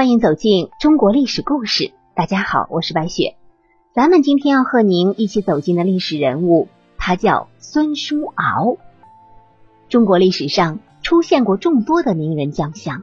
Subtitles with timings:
[0.00, 1.92] 欢迎走进中国历史故事。
[2.14, 3.36] 大家好，我是白雪。
[3.92, 8.78] 咱们今天要和您一起走进的历史人物，他叫孙叔敖。
[9.90, 13.02] 中国历史上出现过众多的名人将相，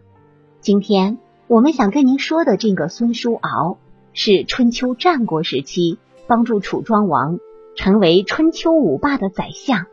[0.59, 3.77] 今天我们想跟您说的这个孙叔敖，
[4.13, 7.37] 是春秋战国时期帮助楚庄王
[7.75, 9.85] 成为春秋五霸的宰相。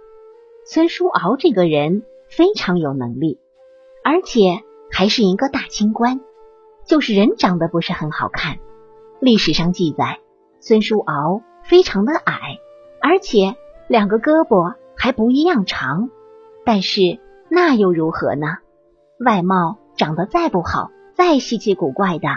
[0.64, 3.40] 孙叔敖这个人非常有能力，
[4.02, 6.22] 而且还是一个大清官。
[6.86, 8.58] 就是人长得不是很好看。
[9.20, 10.20] 历史上记载，
[10.60, 12.58] 孙叔敖非常的矮，
[13.00, 13.56] 而且
[13.88, 16.10] 两个胳膊还不一样长。
[16.64, 18.58] 但是那又如何呢？
[19.18, 22.28] 外貌长得再不好，再稀奇古怪的，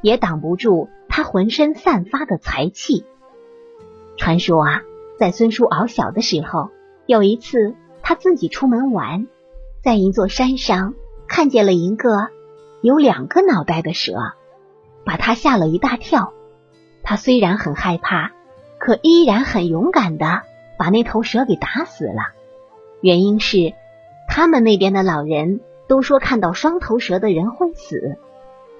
[0.00, 3.04] 也挡不住他浑身散发的才气。
[4.16, 4.82] 传说啊，
[5.18, 6.70] 在孙叔敖小的时候，
[7.06, 9.26] 有一次他自己出门玩，
[9.82, 10.94] 在一座山上
[11.28, 12.28] 看见了一个。
[12.84, 14.12] 有两个脑袋的蛇，
[15.06, 16.34] 把他吓了一大跳。
[17.02, 18.32] 他虽然很害怕，
[18.76, 20.42] 可依然很勇敢的
[20.76, 22.34] 把那头蛇给打死了。
[23.00, 23.72] 原因是
[24.28, 28.18] 他们那边的老人都说看到双头蛇的人会死。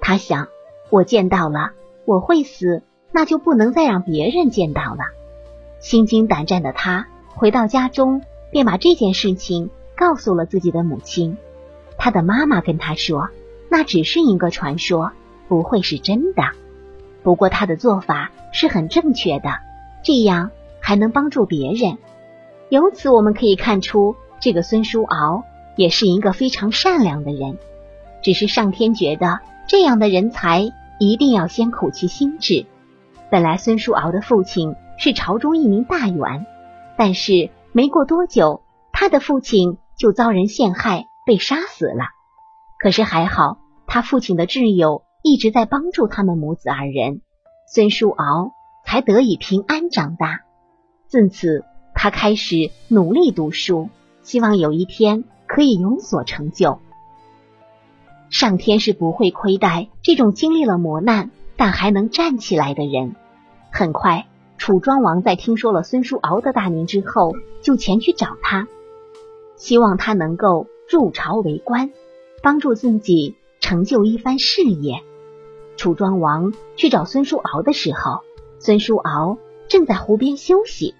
[0.01, 0.49] 他想，
[0.91, 1.71] 我见到了，
[2.05, 4.99] 我会死，那就不能再让别人见到了。
[5.79, 11.39] 心惊胆战的他回到家中，便把这件事情告诉了自己的母亲。
[11.97, 13.29] 他的妈妈跟他说。
[13.77, 15.11] 那只是一个传说，
[15.49, 16.43] 不会是真的。
[17.23, 19.49] 不过他的做法是很正确的，
[20.01, 21.97] 这样还能帮助别人。
[22.69, 25.43] 由此我们可以看出，这个孙叔敖
[25.75, 27.57] 也是一个非常善良的人。
[28.23, 32.65] 只是上天觉得这样的人才一定要先苦其心志。
[33.29, 36.45] 本来孙叔敖的父亲是朝中一名大员，
[36.95, 42.05] 但是没过多久，他的父亲就遭人陷害，被杀死了。
[42.79, 43.57] 可是还好。
[43.87, 47.21] 他父亲的挚友一直在帮助他们母子二人，
[47.67, 48.51] 孙叔敖
[48.85, 50.41] 才得以平安长大。
[51.07, 51.63] 自此，
[51.93, 53.89] 他开始努力读书，
[54.21, 56.79] 希望有一天可以有所成就。
[58.29, 63.15] 上天是不会亏待这种经历了磨难但还能站起来的人。
[63.71, 68.67] 很快，楚庄王在听说了孙叔敖的大名之后，就前去找他，
[69.55, 71.91] 希望他能够入朝为官，
[72.41, 73.35] 帮助自己。
[73.65, 75.01] 成就一番事业。
[75.75, 78.21] 楚庄王去找孙叔敖的时候，
[78.59, 80.93] 孙叔敖正在湖边休息。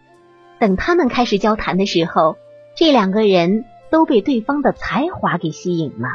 [0.59, 2.37] 等他们开始交谈的时候，
[2.75, 6.13] 这两个人都被对方的才华给吸引了。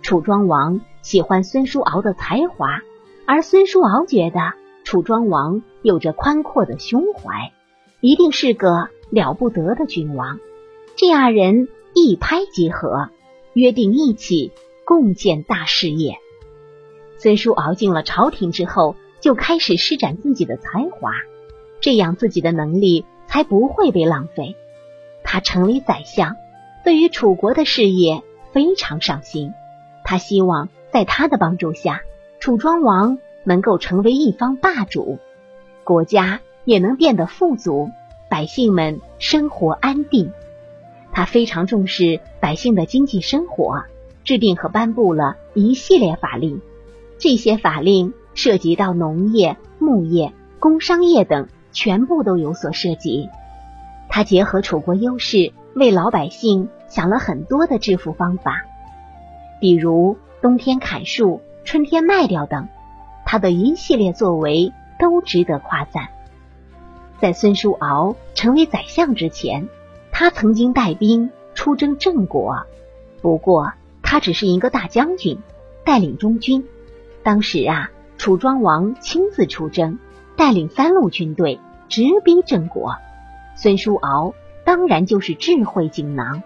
[0.00, 2.80] 楚庄王喜欢孙叔敖的才华，
[3.26, 7.52] 而孙叔敖觉得楚庄王有着宽阔的胸怀，
[8.00, 10.38] 一定是个了不得的君王。
[10.96, 13.10] 这二人一拍即合，
[13.52, 14.52] 约定一起。
[14.84, 16.18] 共建大事业。
[17.16, 21.12] 孙叔敖进了朝廷之后，就开始施展自己的才华，
[21.80, 24.56] 这样自己的能力才不会被浪费。
[25.22, 26.36] 他成为宰相，
[26.84, 29.52] 对于楚国的事业非常上心。
[30.04, 32.02] 他希望在他的帮助下，
[32.40, 35.18] 楚庄王能够成为一方霸主，
[35.82, 37.90] 国家也能变得富足，
[38.28, 40.30] 百姓们生活安定。
[41.10, 43.84] 他非常重视百姓的经济生活。
[44.24, 46.62] 制定和颁布了一系列法令，
[47.18, 53.28] 这些法令涉及到农业、牧业、工商业等，全部都有所涉及。
[54.08, 58.64] 他结合楚国优势，为老百姓想了很多的致富方法，
[59.60, 62.68] 比如冬天砍树、春天卖掉等。
[63.26, 66.08] 他的一系列作为都值得夸赞。
[67.18, 69.68] 在孙叔敖成为宰相之前，
[70.12, 72.66] 他曾经带兵出征郑国，
[73.20, 73.72] 不过。
[74.14, 75.40] 他只是一个大将军，
[75.84, 76.68] 带领中军。
[77.24, 79.98] 当时啊，楚庄王亲自出征，
[80.36, 81.58] 带领三路军队
[81.88, 82.94] 直逼郑国。
[83.56, 84.32] 孙叔敖
[84.64, 86.44] 当然就是智慧锦囊，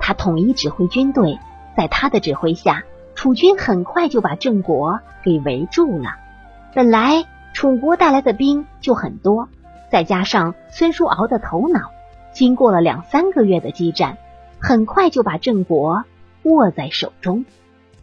[0.00, 1.38] 他统一指挥军队，
[1.76, 2.82] 在他的指挥下，
[3.14, 6.16] 楚军很快就把郑国给围住了。
[6.74, 9.48] 本来楚国带来的兵就很多，
[9.88, 11.92] 再加上孙叔敖的头脑，
[12.32, 14.18] 经过了两三个月的激战，
[14.58, 16.02] 很快就把郑国。
[16.44, 17.44] 握在手中。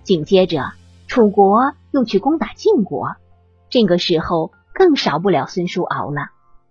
[0.04, 0.74] 紧接着，
[1.08, 3.16] 楚国又去攻打晋国，
[3.70, 6.30] 这个时候更少不了孙叔敖了。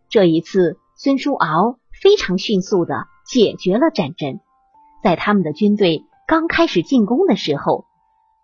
[0.08, 4.40] 这一次，孙叔敖非常迅速的解决了战争。
[5.02, 7.84] 在他们的军队刚开始进攻的时候，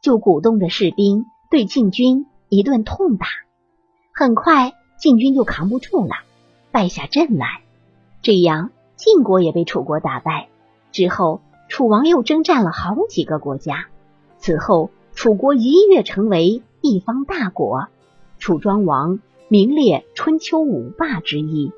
[0.00, 3.26] 就鼓动着士兵对晋军一顿痛打。
[4.14, 6.14] 很快，晋军就扛不住了，
[6.70, 7.62] 败下阵来。
[8.22, 10.48] 这样，晋国也被楚国打败。
[10.92, 11.40] 之后。
[11.68, 13.86] 楚王又征战了好几个国家，
[14.38, 17.88] 此后楚国一跃成为一方大国，
[18.38, 21.72] 楚庄王名列春秋五霸之一。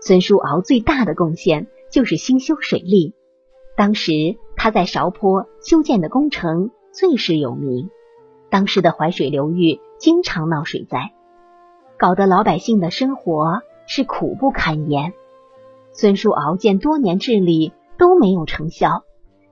[0.00, 3.14] 孙叔敖最大的贡献就是兴修水利，
[3.76, 7.90] 当时他在韶坡修建的工程最是有名。
[8.48, 11.12] 当时的淮水流域经常闹水灾，
[11.98, 15.12] 搞得老百姓的生活是苦不堪言。
[15.92, 19.04] 孙叔敖见多年治理都没有成效，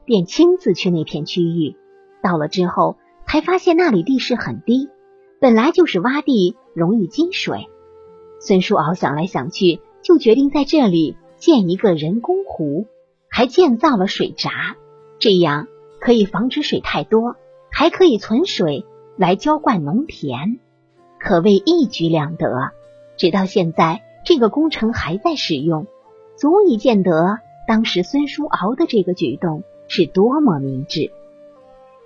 [0.05, 1.77] 便亲自去那片区域。
[2.23, 2.97] 到了之后，
[3.27, 4.89] 才发现那里地势很低，
[5.41, 7.69] 本来就是洼地，容易积水。
[8.41, 12.87] 孙叔敖想来想去，就决定在这里建一个人工湖，
[13.29, 14.77] 还建造了水闸，
[15.19, 15.67] 这样
[16.01, 17.37] 可以防止水太多。
[17.77, 18.87] 还可以存水
[19.17, 20.61] 来浇灌农田，
[21.19, 22.71] 可谓一举两得。
[23.17, 25.89] 直到现在，这个工程还在使用，
[26.37, 31.13] 足以见得当时孙叔敖的这个举动是多么明智。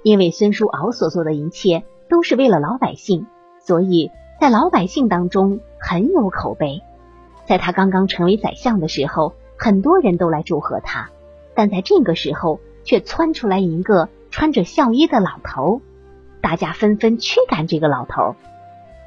[0.02, 3.26] 因为孙叔敖所做的一切都是为了老百姓，
[3.60, 4.10] 所以
[4.40, 6.82] 在老百姓当中很有口碑。
[7.46, 11.10] 在他刚刚成为宰相的时候，很多人都来祝贺他，
[11.54, 14.08] 但在这个时候却窜出来一个。
[14.30, 15.80] 穿着孝衣的老头，
[16.42, 18.36] 大家纷纷驱赶这个老头。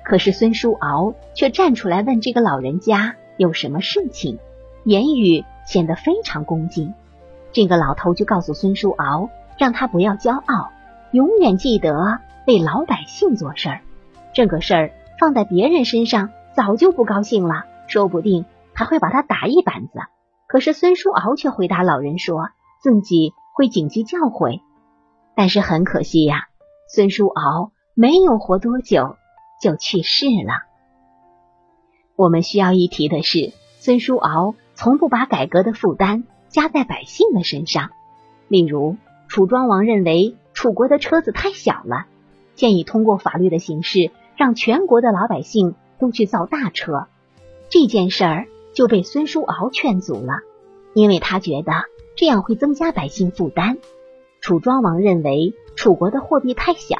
[0.03, 4.39] 可是孙叔敖却站出来问这个老人家有什么事情，
[4.83, 6.93] 言语显得非常恭敬。
[7.53, 10.69] 这个老头就告诉孙叔敖，让他不要骄傲，
[11.13, 13.79] 永远记得为老百姓做事儿。
[14.33, 20.01] 这个事儿放在别人身上，早就不高兴了，说不定还会把他打一板子。
[20.45, 22.49] 可是孙叔敖却回答老人说，
[22.81, 24.59] 自己会谨记教诲。
[25.37, 26.49] 但是很可惜呀，
[26.93, 29.15] 孙叔敖没有活多久
[29.61, 30.67] 就去世了。
[32.17, 37.91] 我们需要一提的是，孙叔敖从不把改革的负担加在百姓的身上。
[38.47, 38.97] 例如，
[39.27, 42.07] 楚庄王认为楚国的车子太小了，
[42.55, 47.05] 建议通过法律的形式让全国的老百姓都去造大车。
[47.69, 50.39] 这件事儿就被孙叔敖劝阻了，
[50.95, 51.71] 因为他觉得
[52.15, 53.77] 这样会增加百姓负担。
[54.39, 56.97] 楚庄王认为楚国的货币太小，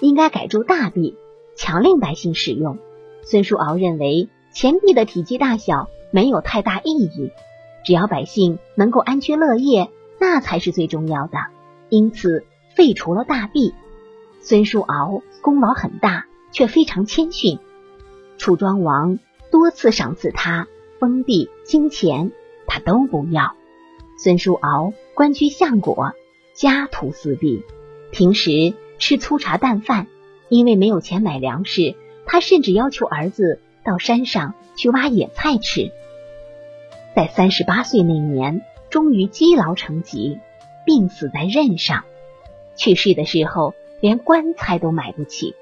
[0.00, 1.14] 应该改铸大币，
[1.54, 2.78] 强令百姓使用。
[3.20, 7.32] 孙叔敖认为钱币的体积大小没有太大意义，
[7.84, 11.38] 只要百姓能够安居乐业，那才是最重要的。
[11.88, 12.44] 因此
[12.74, 13.74] 废除了大币。
[14.40, 17.58] 孙叔敖功劳很大，却非常谦逊。
[18.38, 19.18] 楚庄王
[19.50, 20.68] 多次赏赐他
[20.98, 22.32] 封地、金钱，
[22.66, 23.54] 他都不要。
[24.18, 26.12] 孙叔敖官居相国。
[26.54, 27.62] 家徒四壁，
[28.10, 30.08] 平时吃粗茶淡饭，
[30.48, 31.94] 因为没有钱买粮食，
[32.26, 35.90] 他甚至要求儿子到山上去挖野菜吃。
[37.16, 40.38] 在三十八岁那年，终于积劳成疾，
[40.84, 42.04] 病死在任上。
[42.76, 45.54] 去世的时候，连棺材都买不起。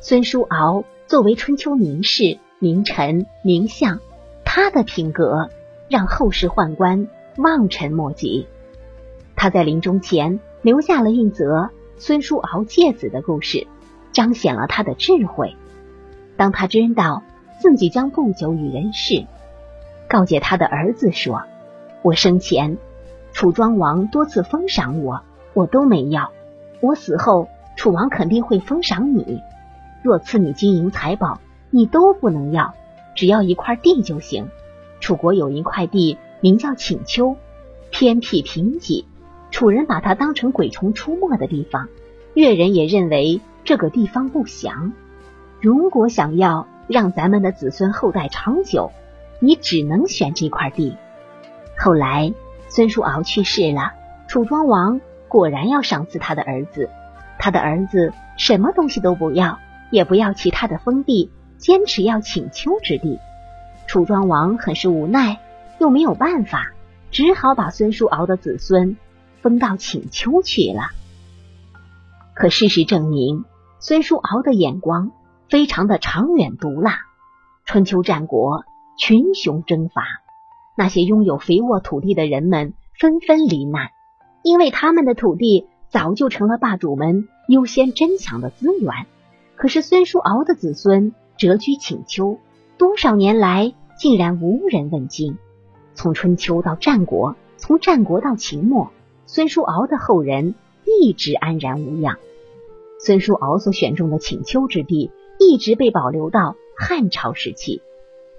[0.00, 4.00] 孙叔敖作为春秋名士、名臣、名相，
[4.44, 5.48] 他的品格
[5.88, 8.48] 让后世宦官望尘莫及。
[9.36, 13.68] 他在临终前留下了一则孙叔敖戒子的故事，
[14.10, 15.54] 彰显了他的智慧。
[16.36, 17.22] 当他知道
[17.60, 19.26] 自己将不久于人世，
[20.08, 21.42] 告诫他的儿子说
[22.00, 22.78] ：“我生前
[23.34, 25.20] 楚庄王多次封赏我，
[25.52, 26.30] 我都没要；
[26.80, 29.42] 我死后，楚王肯定会封赏你。
[30.02, 31.38] 若赐你金银财宝，
[31.68, 32.72] 你都不能要，
[33.14, 34.48] 只要一块地就行。
[34.98, 37.36] 楚国有一块地，名叫请丘，
[37.90, 39.04] 偏僻贫瘠。”
[39.52, 41.88] 楚人把它当成鬼虫出没的地方，
[42.32, 44.94] 越人也认为这个地方不祥。
[45.60, 48.90] 如果想要让咱们的子孙后代长久，
[49.38, 50.96] 你只能选这块地。
[51.78, 52.34] 后来
[52.68, 53.92] 孙叔敖去世了，
[54.26, 56.90] 楚庄王果然要赏赐他的儿子。
[57.38, 59.60] 他的儿子什么东西都不要，
[59.92, 63.20] 也不要其他的封地，坚持要请丘之地。
[63.86, 65.38] 楚庄王很是无奈，
[65.78, 66.72] 又没有办法，
[67.12, 68.96] 只好把孙叔敖的子孙。
[69.42, 70.90] 封到请丘去了。
[72.34, 73.44] 可事实证明，
[73.78, 75.12] 孙叔敖的眼光
[75.50, 77.00] 非常的长远毒辣。
[77.64, 78.62] 春秋战国，
[78.96, 80.04] 群雄征伐，
[80.76, 83.90] 那些拥有肥沃土地的人们纷纷罹难，
[84.44, 88.92] 因为他们的土地早就成了霸主们优先争抢的资源。
[89.56, 92.38] 可是孙叔敖的子孙谪居请丘，
[92.78, 95.36] 多少年来竟然无人问津。
[95.94, 98.92] 从春秋到战国，从战国到秦末。
[99.26, 100.54] 孙叔敖的后人
[100.84, 102.18] 一直安然无恙。
[103.00, 105.10] 孙叔敖所选中的请丘之地
[105.40, 107.82] 一直被保留到汉朝时期。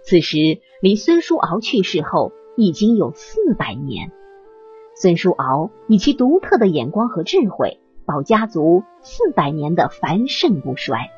[0.03, 0.38] 此时
[0.81, 4.12] 离孙叔敖去世后已经有四百年。
[4.96, 11.10] 孙叔敖以其独特的眼光和智慧，保家族四百年的繁盛不衰。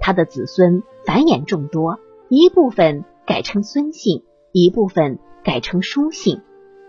[0.00, 1.98] 他的子孙繁衍众多，
[2.28, 4.22] 一部分改称孙姓，
[4.52, 6.42] 一部分改成书姓。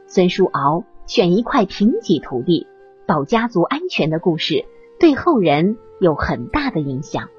[0.07, 2.67] 孙叔敖选一块贫瘠土地，
[3.07, 4.65] 保家族安全的故事，
[4.99, 7.29] 对后人有很大的影响。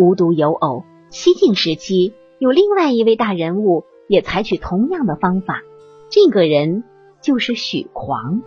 [0.00, 5.60] 无独有偶，西晋时期有另外一位大人物也采取同样的方法。
[6.08, 6.84] 这个人
[7.20, 8.40] 就是许狂。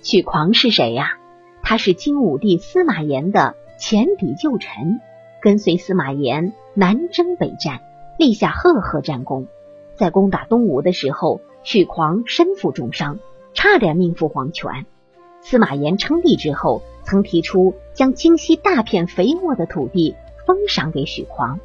[0.00, 1.18] 许狂是谁呀？
[1.62, 5.00] 他是晋武帝司马炎的前敌旧臣，
[5.40, 7.80] 跟随司马炎南征北战，
[8.18, 9.46] 立下赫赫战功。
[9.96, 13.20] 在攻打东吴的时候，许狂身负重伤，
[13.54, 14.84] 差点命赴黄泉。
[15.40, 21.60] 司马炎称帝之后，曾提出将京西大片肥沃的土地封赏给许狂，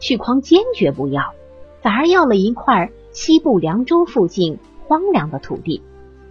[0.00, 1.34] 许狂坚决不要，
[1.82, 5.82] 反而要了一块西部凉州附近荒凉的土地。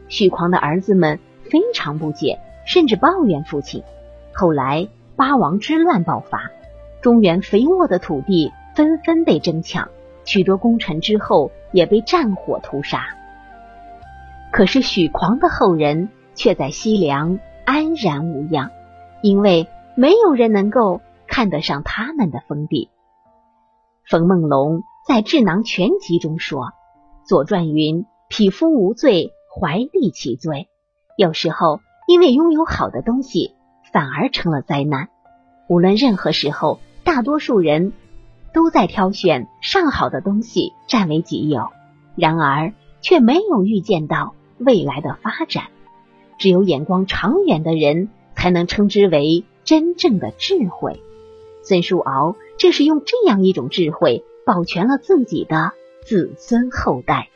[0.07, 3.83] 许狂的儿子们非常不解，甚至抱怨父亲。
[4.33, 6.51] 后来八王之乱爆发，
[7.01, 9.89] 中原肥沃的土地纷纷被争抢，
[10.25, 13.05] 许多功臣之后也被战火屠杀。
[14.51, 16.09] 可是许狂的后人。
[16.35, 18.71] 却在西凉安然无恙，
[19.21, 22.89] 因为没有人能够看得上他们的封地。
[24.09, 26.73] 冯梦龙在《智囊全集》中说
[27.25, 30.67] ：“左传云，匹夫无罪，怀璧其罪。
[31.17, 33.55] 有时候，因为拥有好的东西，
[33.93, 35.09] 反而成了灾难。
[35.69, 37.93] 无论任何时候，大多数人
[38.53, 41.69] 都在挑选上好的东西占为己有，
[42.15, 45.65] 然而却没有预见到未来的发展。”
[46.37, 51.01] 只有眼光长远的人，才能称之为真正的智慧。
[51.63, 55.71] 孙叔敖正是用这样一种智慧，保全了自己的
[56.05, 57.29] 子孙后代。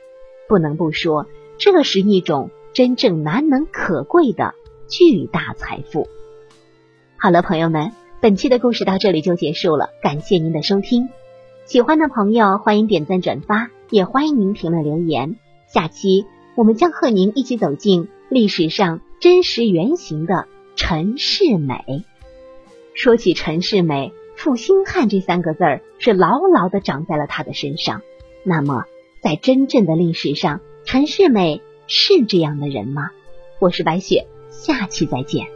[0.50, 1.26] 不能不说，
[1.58, 4.54] 这是一种真正难能可贵的
[4.88, 6.08] 巨大财富。
[7.18, 11.10] 好了，朋友们，本期的故事到这里就结束了，感谢您的收听。
[11.66, 15.38] 喜欢的朋友欢迎点赞转发，也欢迎您评论留言。
[15.68, 16.26] 下期
[16.56, 18.08] 我们将和您一起走进。
[18.30, 22.04] 历史上真实原型的陈世美。
[22.94, 28.02] 说起陈世美，负心汉这三个字儿是牢牢的长在了他的身上。
[28.44, 28.86] 那么，
[29.22, 33.12] 在真正的历史上，陈世美是这样的人吗？
[33.60, 35.48] 我是白雪，下期再见。